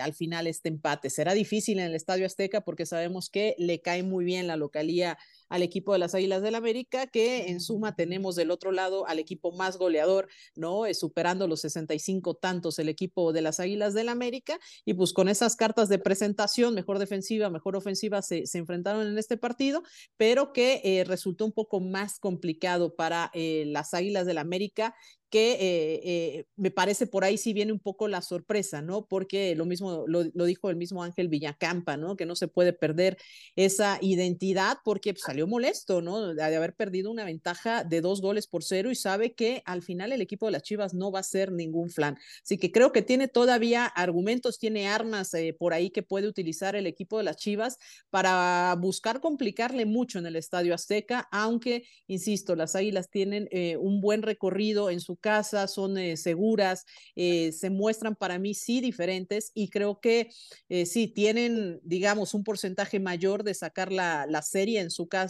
[0.00, 1.10] al final este empate.
[1.10, 5.16] Será difícil en el Estadio Azteca porque sabemos que le cae muy bien la localía
[5.52, 9.18] al equipo de las Águilas del América, que en suma tenemos del otro lado al
[9.18, 10.86] equipo más goleador, ¿no?
[10.86, 15.28] Eh, superando los 65 tantos el equipo de las Águilas del América, y pues con
[15.28, 19.82] esas cartas de presentación, mejor defensiva, mejor ofensiva, se, se enfrentaron en este partido,
[20.16, 24.94] pero que resultó un poco más complicado para las Águilas del América
[25.32, 29.06] que eh, eh, me parece por ahí sí viene un poco la sorpresa, ¿no?
[29.06, 32.16] Porque lo mismo lo, dijo el mismo Ángel Villacampa, ¿no?
[32.16, 33.16] Que no se puede perder
[33.56, 36.34] esa identidad porque pues, salió molesto, ¿no?
[36.34, 40.12] De haber perdido una ventaja de dos goles por cero y sabe que al final
[40.12, 42.18] el equipo de las Chivas no va a ser ningún flan.
[42.42, 46.76] Así que creo que tiene todavía argumentos, tiene armas eh, por ahí que puede utilizar
[46.76, 47.78] el equipo de las Chivas
[48.10, 53.48] para buscar complicarle mucho en el Estadio Azteca, aunque, insisto, las Águilas tienen
[53.80, 56.84] un buen recorrido en su casa, son eh, seguras,
[57.16, 60.30] eh, se muestran para mí sí diferentes y creo que
[60.68, 65.21] eh, sí tienen, digamos, un porcentaje mayor de sacar la, la, serie en su casa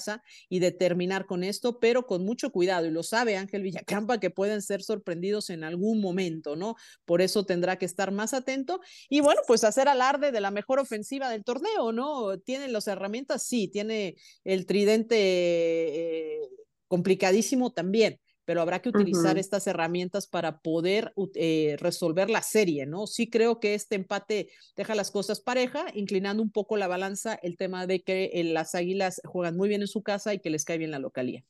[0.49, 2.87] y de terminar con esto, pero con mucho cuidado.
[2.87, 6.77] Y lo sabe Ángel Villacampa que pueden ser sorprendidos en algún momento, ¿no?
[7.05, 10.79] Por eso tendrá que estar más atento y bueno, pues hacer alarde de la mejor
[10.79, 12.39] ofensiva del torneo, ¿no?
[12.39, 13.45] ¿Tienen las herramientas?
[13.45, 16.41] Sí, tiene el tridente
[16.89, 23.07] complicadísimo también pero habrá que utilizar estas herramientas para poder eh, resolver la serie, ¿no?
[23.07, 27.57] Sí creo que este empate deja las cosas pareja, inclinando un poco la balanza el
[27.57, 30.65] tema de que eh, las Águilas juegan muy bien en su casa y que les
[30.65, 31.45] cae bien la localía.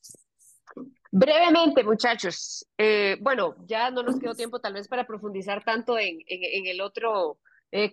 [1.11, 2.67] Brevemente, muchachos.
[2.79, 6.81] Eh, bueno, ya no nos quedó tiempo tal vez para profundizar tanto en, en, el
[6.81, 7.39] otro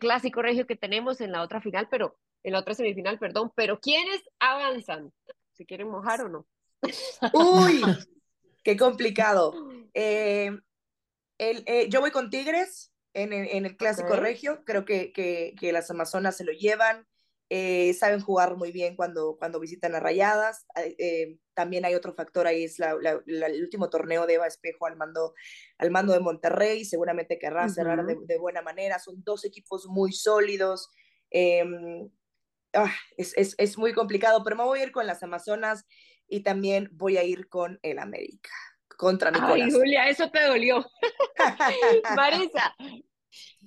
[0.02, 3.80] clásico regio que tenemos en la otra final, pero en la otra semifinal, perdón, pero
[3.80, 5.14] ¿quiénes avanzan?
[5.54, 6.46] Si quieren mojar o no.
[7.34, 7.82] Uy,
[8.70, 9.68] Qué complicado.
[9.96, 10.52] Eh,
[11.40, 14.64] el, eh, yo voy con Tigres en, en el clásico regio.
[14.64, 17.08] Creo que, que, que, las Amazonas se lo llevan.
[17.50, 20.68] eh, saben jugar muy bien cuando, cuando visitan a Rayadas.
[21.56, 25.34] También hay otro factor ahí, es el último torneo de Eva Espejo al mando,
[25.80, 29.00] al mando de Monterrey, seguramente querrá cerrar de, buena manera.
[29.00, 30.92] Son dos equipos muy sólidos.
[31.32, 32.08] Em,
[32.76, 35.88] ah, es, es, es, muy complicado, pero me voy a ir con las Amazonas
[36.30, 38.52] y también voy a ir con el América,
[38.98, 40.86] contra mi Ay, Julia, eso te dolió.
[42.16, 42.76] Marisa,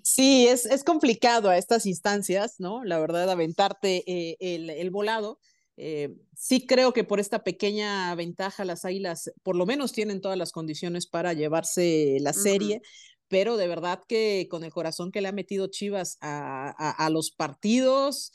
[0.03, 2.85] Sí, es, es complicado a estas instancias, ¿no?
[2.85, 5.39] La verdad, aventarte eh, el, el, volado.
[5.77, 10.37] Eh, sí creo que por esta pequeña ventaja las Águilas por lo menos tienen todas
[10.37, 12.83] las condiciones para llevarse la serie,
[13.29, 17.11] pero de verdad que con el corazón que le ha metido Chivas a, a, a
[17.11, 18.33] los partidos,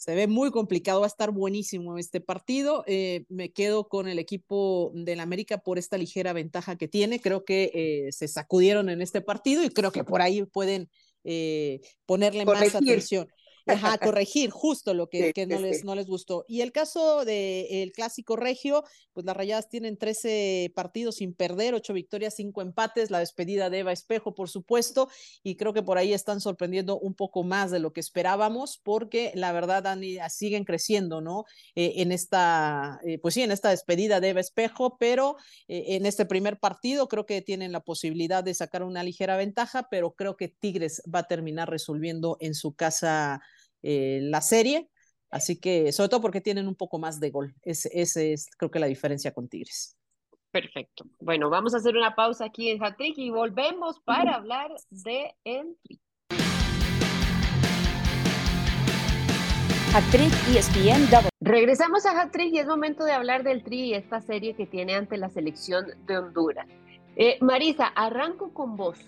[0.00, 2.84] se ve muy complicado, va a estar buenísimo este partido.
[2.86, 7.20] Eh, me quedo con el equipo del América por esta ligera ventaja que tiene.
[7.20, 10.88] Creo que eh, se sacudieron en este partido y creo que por ahí pueden
[11.22, 13.28] eh, ponerle más atención.
[13.66, 16.44] Ajá, corregir justo lo que, que no, les, no les gustó.
[16.48, 21.92] Y el caso del clásico regio, pues las rayadas tienen 13 partidos sin perder, 8
[21.92, 25.08] victorias, 5 empates, la despedida de Eva Espejo, por supuesto,
[25.42, 29.32] y creo que por ahí están sorprendiendo un poco más de lo que esperábamos, porque
[29.34, 31.44] la verdad Dani, siguen creciendo, ¿no?
[31.74, 35.36] Eh, en esta, eh, pues sí, en esta despedida de Eva Espejo, pero
[35.68, 39.88] eh, en este primer partido creo que tienen la posibilidad de sacar una ligera ventaja,
[39.90, 43.42] pero creo que Tigres va a terminar resolviendo en su casa
[43.82, 44.88] eh, la serie.
[45.30, 47.54] Así que, sobre todo porque tienen un poco más de gol.
[47.62, 49.96] Ese, es, creo que, la diferencia con Tigres.
[50.50, 51.04] Perfecto.
[51.20, 55.76] Bueno, vamos a hacer una pausa aquí en Hattrick y volvemos para hablar de el
[55.84, 56.00] Tri.
[59.94, 61.30] Hattrick ESPN Double.
[61.40, 64.94] Regresamos a Hattrick y es momento de hablar del Tri y esta serie que tiene
[64.94, 66.66] ante la selección de Honduras.
[67.16, 68.98] Eh, Marisa, arranco con vos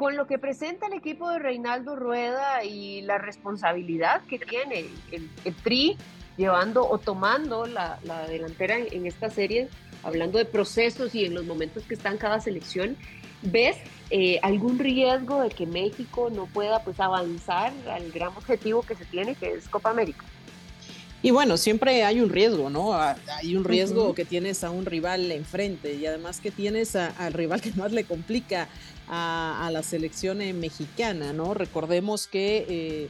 [0.00, 5.54] con lo que presenta el equipo de Reinaldo Rueda y la responsabilidad que tiene el,
[5.62, 5.98] Tri
[6.38, 9.68] llevando o tomando la, delantera en, esta serie,
[10.02, 12.96] hablando de procesos y en los momentos que están cada selección,
[13.42, 13.76] ¿ves
[14.08, 19.04] eh, algún riesgo de que México no pueda pues avanzar al gran objetivo que se
[19.04, 20.24] tiene, que es Copa América?
[21.22, 22.94] Y bueno, siempre hay un riesgo, ¿no?
[22.94, 27.60] Hay un riesgo que tienes a un rival enfrente y además que tienes al rival
[27.60, 28.68] que más le complica
[29.10, 31.52] a, la selección mexicana, ¿no?
[31.52, 33.08] Recordemos que, eh,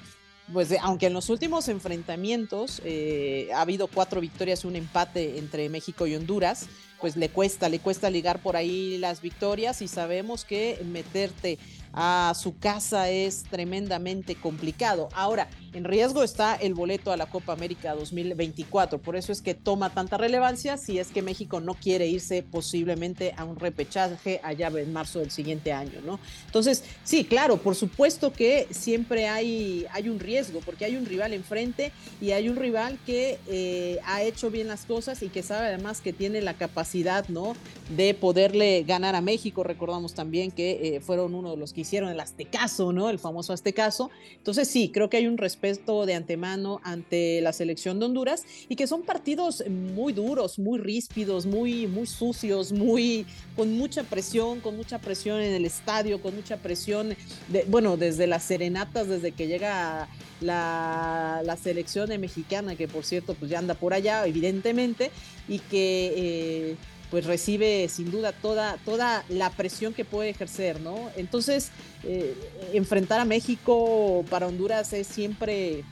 [0.53, 5.69] pues, aunque en los últimos enfrentamientos eh, ha habido cuatro victorias y un empate entre
[5.69, 6.69] México y Honduras,
[7.01, 11.59] pues le cuesta, le cuesta ligar por ahí las victorias y sabemos que meterte
[11.93, 15.09] a su casa es tremendamente complicado.
[15.13, 19.55] Ahora, en riesgo está el boleto a la Copa América 2024, por eso es que
[19.55, 24.69] toma tanta relevancia si es que México no quiere irse posiblemente a un repechaje allá
[24.69, 26.19] en marzo del siguiente año, ¿no?
[26.47, 31.33] Entonces, sí, claro, por supuesto que siempre hay, hay un riesgo, porque hay un rival
[31.33, 35.69] enfrente y hay un rival que eh, ha hecho bien las cosas y que sabe
[35.69, 37.55] además que tiene la capacidad, ¿no?
[37.97, 39.63] De poderle ganar a México.
[39.63, 43.09] Recordamos también que eh, fueron uno de los que hicieron el Aztecaso, ¿no?
[43.09, 44.11] El famoso Aztecaso.
[44.37, 48.77] Entonces sí, creo que hay un respeto de antemano ante la selección de Honduras y
[48.77, 53.25] que son partidos muy duros, muy ríspidos, muy, muy sucios, muy,
[53.57, 57.17] con mucha presión, con mucha presión en el estadio, con mucha presión,
[57.49, 60.07] de, bueno, desde las serenatas, desde que llega
[60.43, 65.11] la, la selección mexicana, que por cierto, pues ya anda por allá, evidentemente,
[65.49, 66.13] y que...
[66.15, 66.77] Eh,
[67.11, 71.11] pues recibe sin duda toda, toda la presión que puede ejercer, ¿no?
[71.17, 71.71] Entonces,
[72.05, 72.35] eh,
[72.73, 75.85] enfrentar a México para Honduras es siempre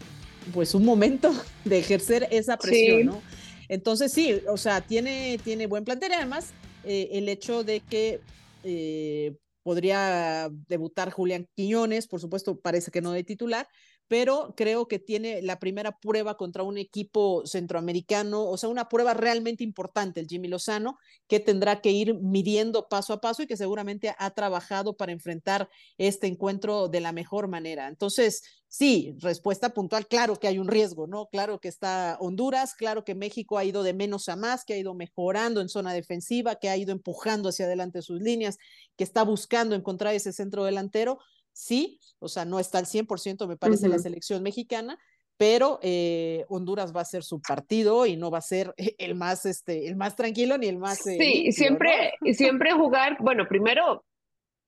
[0.54, 1.32] pues un momento
[1.64, 3.22] de ejercer esa presión, ¿no?
[3.68, 6.52] Entonces sí, o sea, tiene, tiene buen plantel además
[6.84, 8.20] eh, el hecho de que
[8.64, 13.68] eh, podría debutar Julián Quiñones, por supuesto parece que no de titular,
[14.08, 19.12] pero creo que tiene la primera prueba contra un equipo centroamericano, o sea, una prueba
[19.12, 23.58] realmente importante, el Jimmy Lozano, que tendrá que ir midiendo paso a paso y que
[23.58, 25.68] seguramente ha trabajado para enfrentar
[25.98, 27.86] este encuentro de la mejor manera.
[27.86, 31.26] Entonces, sí, respuesta puntual, claro que hay un riesgo, ¿no?
[31.26, 34.78] Claro que está Honduras, claro que México ha ido de menos a más, que ha
[34.78, 38.56] ido mejorando en zona defensiva, que ha ido empujando hacia adelante sus líneas,
[38.96, 41.18] que está buscando encontrar ese centro delantero
[41.58, 44.96] sí, o sea, no está al 100%, me parece, la selección mexicana,
[45.36, 49.44] pero eh, Honduras va a ser su partido y no va a ser el más,
[49.44, 51.04] este, el más tranquilo ni el más...
[51.06, 54.04] Eh, sí, siempre, siempre jugar, bueno, primero,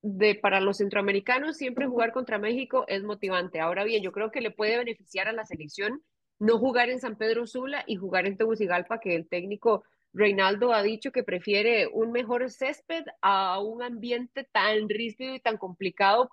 [0.03, 3.61] de, para los centroamericanos, siempre jugar contra México es motivante.
[3.61, 6.03] Ahora bien, yo creo que le puede beneficiar a la selección
[6.41, 10.83] no jugar en San Pedro Sula y jugar en Tegucigalpa, que el técnico Reinaldo ha
[10.83, 16.29] dicho que prefiere un mejor césped a un ambiente tan rígido y tan complicado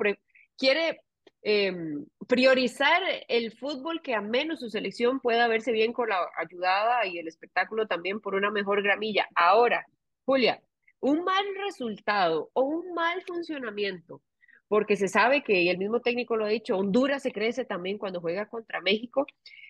[0.58, 1.02] quiere
[1.41, 7.06] em, priorizar el fútbol que a menos su selección pueda verse bien con la ayudada
[7.06, 9.28] y el espectáculo también por una mejor gramilla.
[9.36, 9.86] Ahora,
[10.26, 10.62] Julia,
[11.00, 14.22] un mal resultado o un mal funcionamiento,
[14.67, 17.98] porque se sabe que, y el mismo técnico lo ha dicho, Honduras se crece también
[17.98, 19.26] cuando juega contra México.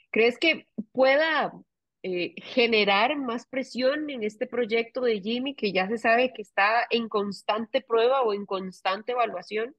[0.09, 1.53] ¿Crees que pueda
[2.03, 6.87] eh, generar más presión en este proyecto de Jimmy que ya se sabe que está
[6.89, 9.75] en constante prueba o en constante evaluación?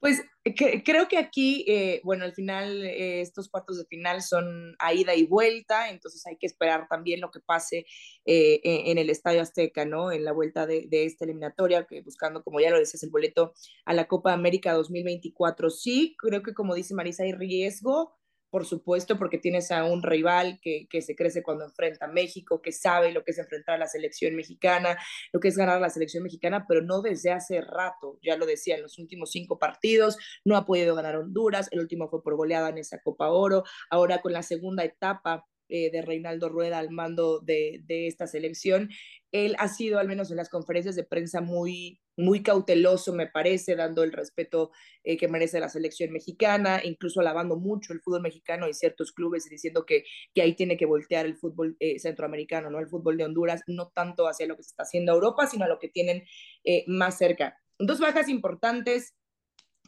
[0.00, 4.74] Pues que, creo que aquí, eh, bueno, al final eh, estos cuartos de final son
[4.78, 7.84] a ida y vuelta, entonces hay que esperar también lo que pase
[8.24, 10.10] eh, en, el Estadio Azteca, ¿no?
[10.10, 13.52] En la vuelta de, de, esta eliminatoria, que buscando, como ya lo decías, el boleto
[13.84, 15.68] a la Copa América 2024.
[15.68, 18.18] Sí, creo que como dice Marisa, hay riesgo,
[18.50, 22.60] por supuesto, porque tienes a un rival que, que, se crece cuando enfrenta a México,
[22.60, 24.98] que sabe lo que es enfrentar a la selección mexicana,
[25.32, 28.46] lo que es ganar a la selección mexicana, pero no desde hace rato, ya lo
[28.46, 32.36] decía, en los últimos cinco partidos, no ha podido ganar Honduras, el último fue por
[32.36, 36.90] goleada en esa Copa Oro, ahora con la segunda etapa eh, de Reinaldo Rueda al
[36.90, 38.90] mando de, de, esta selección.
[39.32, 43.76] Él ha sido, al menos en las conferencias de prensa, muy, muy cauteloso, me parece,
[43.76, 44.72] dando el respeto
[45.04, 49.48] eh, que merece la selección mexicana, incluso alabando mucho el fútbol mexicano y ciertos clubes
[49.48, 50.04] diciendo que,
[50.34, 52.80] que ahí tiene que voltear el fútbol eh, centroamericano, ¿no?
[52.80, 55.68] El fútbol de Honduras, no tanto hacia lo que se está haciendo Europa, sino a
[55.68, 56.24] lo que tienen
[56.86, 57.56] más cerca.
[57.78, 59.14] Dos bajas importantes,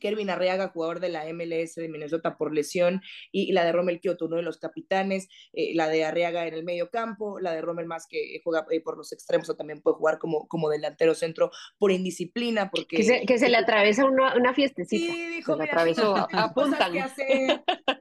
[0.03, 4.27] Kervin Arriaga, jugador de la MLS de Minnesota por lesión, y, la de Rommel Kioto,
[4.27, 7.87] uno de los capitanes, eh, la de Arriaga en el medio campo, la de Rommel
[7.87, 11.53] más que juega eh, por los extremos o también puede jugar como, como delantero centro
[11.79, 12.71] por indisciplina.
[12.71, 15.13] Porque, que, se, que se le atraviesa una, una fiestecita.
[15.13, 16.27] Sí, dijo, se le atravesó,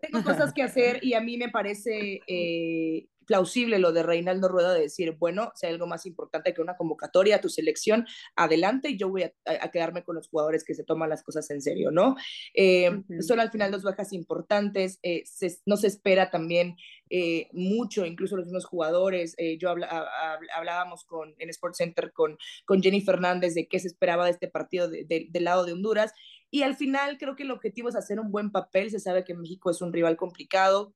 [0.01, 4.73] tengo cosas que hacer y a mí me parece eh, plausible lo de Reinaldo Rueda
[4.73, 8.89] de decir, bueno, si hay algo más importante que una convocatoria a tu selección, adelante
[8.89, 11.61] y yo voy a, a, quedarme con los jugadores que se toman las cosas en
[11.61, 12.17] serio, ¿no?
[12.53, 13.21] Eh, uh -huh.
[13.21, 16.75] Son al final dos bajas importantes, eh, se, no se espera también
[17.09, 22.81] eh, mucho, incluso los mismos jugadores, eh, yo hablábamos con, en Sports Center con, con
[22.81, 26.11] Jenny Fernández de qué se esperaba de este partido de, de, del lado de Honduras,
[26.49, 29.35] y al final creo que el objetivo es hacer un buen papel, se sabe que
[29.35, 30.93] México es un rival complicado,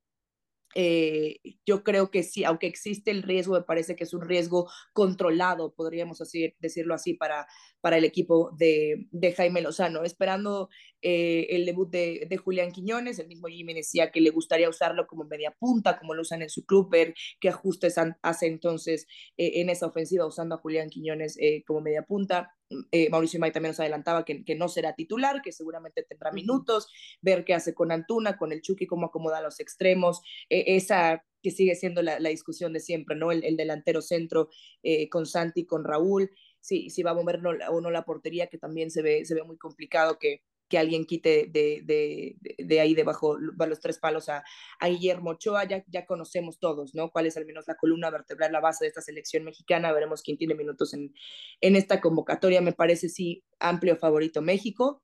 [0.77, 4.69] eh, yo creo que sí, aunque existe el riesgo, me parece que es un riesgo
[4.91, 6.21] controlado, podríamos
[6.59, 7.47] decirlo así, para,
[7.79, 10.03] para el equipo de, de Jaime Lozano.
[10.03, 10.69] Esperando
[11.01, 15.07] eh, el debut de, de, Julián Quiñones, el mismo Jimmy decía que le gustaría usarlo
[15.07, 16.93] como media punta, como lo usan en su club,
[17.39, 19.07] qué ajustes hace entonces
[19.38, 22.51] eh, en esa ofensiva usando a Julián Quiñones como media punta.
[22.91, 26.88] Eh, Mauricio May también nos adelantaba que, que, no será titular, que seguramente tendrá minutos,
[27.21, 31.51] ver qué hace con Antuna, con el Chucky, cómo acomoda los extremos, eh, esa que
[31.51, 33.32] sigue siendo la, la, discusión de siempre, ¿no?
[33.32, 34.49] El, el delantero centro
[34.82, 38.58] eh, con Santi, con Raúl, si, si va a mover o no la portería, que
[38.58, 42.95] también se ve, se ve muy complicado que, que alguien quite de, de, de, ahí
[42.95, 44.43] debajo de los tres palos a,
[44.80, 47.12] a Guillermo Ochoa, ya, ya, conocemos todos, ¿no?
[47.12, 50.38] Cuál es al menos la columna vertebral, la base de esta selección mexicana, veremos quién
[50.38, 51.13] tiene minutos en,
[51.62, 55.04] en esta convocatoria, me parece sí amplio favorito México,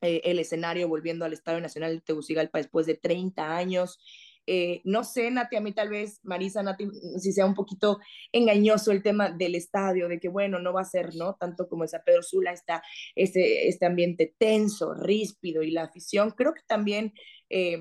[0.00, 3.98] eh, el escenario volviendo al Estadio Nacional de Tegucigalpa después de 30 años,
[4.46, 7.98] eh, no sé, Nati, a mí tal vez, Marisa, Nati, si sea un poquito
[8.32, 11.34] engañoso el tema del estadio, de que bueno, no va a ser, ¿no?
[11.34, 12.82] Tanto como esa Pedro Sula, está
[13.14, 17.14] este, este ambiente tenso, ríspido y la afición, creo que también
[17.48, 17.78] eh,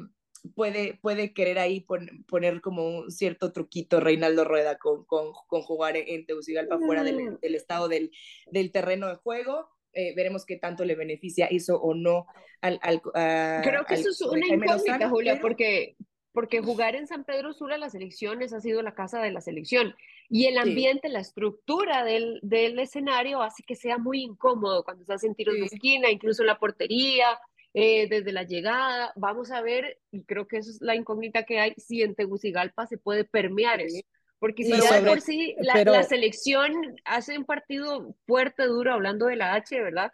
[0.55, 5.61] puede, puede querer ahí pon, poner como un cierto truquito Reinaldo Rueda con, con, con
[5.61, 6.85] jugar en Tegucigalpa mm.
[6.85, 8.11] fuera del, del, estado del,
[8.51, 9.69] del terreno de juego.
[9.93, 12.25] Eh, veremos qué tanto le beneficia eso o no
[12.61, 15.43] al, al a, creo que eso es una incógnita Julia pero...
[15.43, 15.95] porque
[16.33, 19.95] porque jugar en San Pedro Sula las elecciones ha sido la casa de la selección
[20.29, 21.13] y el ambiente, sí.
[21.13, 25.59] la estructura del, del, escenario hace que sea muy incómodo cuando se hacen tiros sí.
[25.61, 27.39] de esquina, incluso en la portería,
[27.75, 29.13] eh, desde la llegada.
[29.15, 32.87] Vamos a ver, y creo que eso es la incógnita que hay, si en Tegucigalpa
[32.87, 34.01] se puede permear eso.
[34.39, 35.93] Porque si ya sobre, por sí la, pero...
[35.93, 40.11] la selección hace un partido fuerte, duro, hablando de la H, ¿verdad?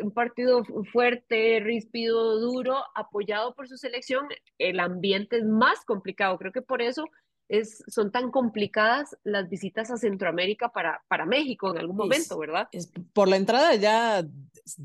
[0.00, 4.26] Un partido fuerte, ríspido, duro, apoyado por su selección,
[4.58, 6.38] el ambiente es más complicado.
[6.38, 7.04] Creo que por eso
[7.48, 12.38] es, son tan complicadas las visitas a Centroamérica para, para México en algún momento, es,
[12.38, 12.68] ¿verdad?
[12.72, 14.26] Es, por la entrada ya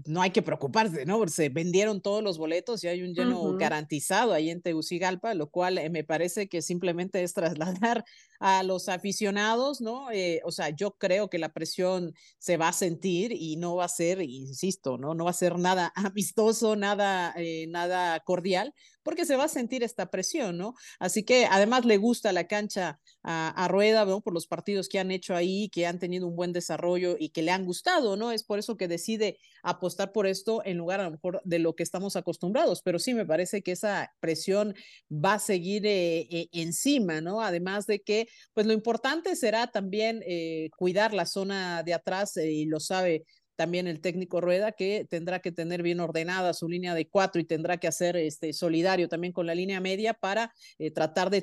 [0.06, 1.28] no hay que preocuparse, ¿no?
[1.28, 3.60] Se vendieron todos los boletos y hay un lleno uh -huh.
[3.60, 8.06] garantizado ahí en Tegucigalpa, lo cual eh, me parece que simplemente es trasladar
[8.40, 10.12] a los aficionados, ¿no?
[10.12, 13.86] Eh, o sea, yo creo que la presión se va a sentir y no va
[13.86, 15.14] a ser, insisto, ¿no?
[15.14, 18.74] No va a ser nada amistoso, nada, eh, nada cordial,
[19.04, 20.76] porque se va a sentir esta presión, ¿no?
[21.00, 24.22] Así que además le gusta la cancha a, Rueda, ¿no?
[24.22, 27.42] Por los partidos que han hecho ahí, que han tenido un buen desarrollo y que
[27.42, 28.32] le han gustado, ¿no?
[28.32, 31.76] Es por eso que decide apostar por esto en lugar a lo mejor de lo
[31.76, 34.76] que estamos acostumbrados, pero sí me parece que esa presión
[35.10, 37.42] va a seguir eh, eh, encima, ¿no?
[37.42, 42.66] Además de que, pues lo importante será también eh, cuidar la zona de atrás y
[42.66, 43.26] lo sabe
[43.56, 47.46] también el técnico Rueda, que tendrá que tener bien ordenada su línea de cuatro y
[47.46, 51.42] tendrá que hacer este, solidario también con la línea media para eh, tratar de,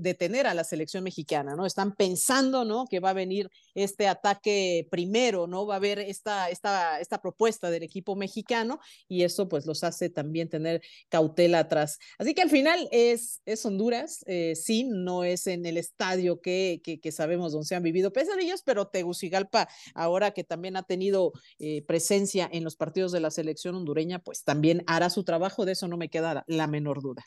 [0.00, 1.66] detener a la selección mexicana, ¿no?
[1.66, 2.86] Están pensando, ¿no?
[2.86, 5.66] Que va a venir este ataque primero, ¿no?
[5.66, 10.10] Va a haber esta, esta, esta propuesta del equipo mexicano y eso pues los hace
[10.10, 11.98] también tener cautela atrás.
[12.18, 16.80] Así que al final es, es Honduras, eh, sí, no es en el estadio que,
[16.82, 21.15] que, sabemos donde se han vivido pesadillas, pero Tegucigalpa, ahora que también ha tenido
[21.58, 25.72] eh, presencia en los partidos de la selección hondureña, pues también hará su trabajo, de
[25.72, 27.24] eso no me queda la menor duda.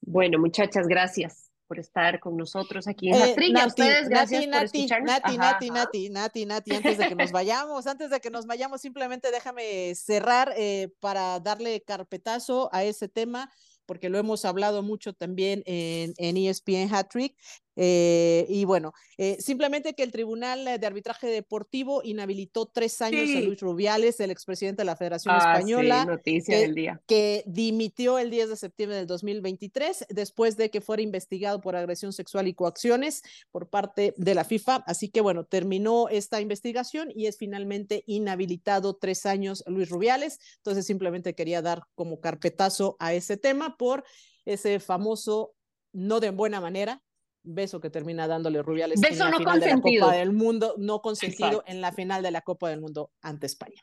[0.00, 5.38] Bueno, muchachas, gracias por estar con nosotros aquí en eh, Nati, ustedes, gracias Nati, Nati,
[5.38, 9.30] Nati, Nati, Nati, Nati, antes de que nos vayamos, antes de que nos vayamos, simplemente
[9.30, 13.50] déjame cerrar eh, para darle carpetazo a ese tema
[13.86, 17.36] porque lo hemos hablado mucho también en, en ESPN Hat Trick.
[17.76, 23.40] Eh, y bueno, eh, simplemente que el Tribunal de Arbitraje Deportivo inhabilitó tres años a
[23.40, 27.00] Luis Rubiales, el expresidente de la Federación ah, Española, noticia que, del día.
[27.06, 32.12] que dimitió el 10 de septiembre del 2023 después de que fuera investigado por agresión
[32.12, 34.84] sexual y coacciones por parte de la FIFA.
[34.86, 40.38] Así que bueno, terminó esta investigación y es finalmente inhabilitado tres años Luis Rubiales.
[40.58, 44.04] Entonces simplemente quería dar como carpetazo a ese tema por
[44.44, 45.54] ese famoso
[45.92, 47.02] no de buena manera,
[47.44, 51.00] beso que termina dándole Rubiales en la no final de la Copa del Mundo, no
[51.00, 53.82] consentido en la final de la Copa del Mundo ante España.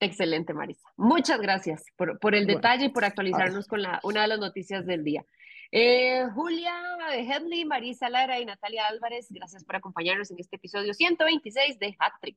[0.00, 0.88] Excelente, Marisa.
[0.96, 4.86] Muchas gracias por, por el detalle y por actualizarnos con la, una de las noticias
[4.86, 5.24] del día.
[5.70, 6.72] Eh, Julia
[7.12, 12.12] Headley, Marisa Lara y Natalia Álvarez, gracias por acompañarnos en este episodio 126 de Hat
[12.20, 12.36] Trick.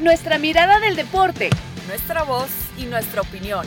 [0.00, 1.50] Nuestra mirada del deporte,
[1.86, 3.66] nuestra voz y nuestra opinión.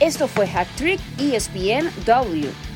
[0.00, 2.75] Esto fue Hat Trick ESPN W.